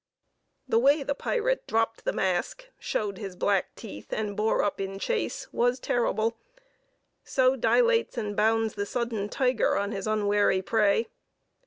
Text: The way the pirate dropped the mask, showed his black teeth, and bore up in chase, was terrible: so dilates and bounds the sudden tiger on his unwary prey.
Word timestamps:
The 0.67 0.79
way 0.79 1.03
the 1.03 1.13
pirate 1.13 1.67
dropped 1.67 2.05
the 2.05 2.11
mask, 2.11 2.65
showed 2.79 3.19
his 3.19 3.35
black 3.35 3.75
teeth, 3.75 4.11
and 4.11 4.35
bore 4.35 4.63
up 4.63 4.81
in 4.81 4.97
chase, 4.97 5.47
was 5.53 5.79
terrible: 5.79 6.39
so 7.23 7.55
dilates 7.55 8.17
and 8.17 8.35
bounds 8.35 8.73
the 8.73 8.87
sudden 8.87 9.29
tiger 9.29 9.77
on 9.77 9.91
his 9.91 10.07
unwary 10.07 10.63
prey. 10.63 11.09